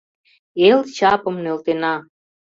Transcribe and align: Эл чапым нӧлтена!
Эл 0.69 0.79
чапым 0.95 1.35
нӧлтена! 1.43 1.95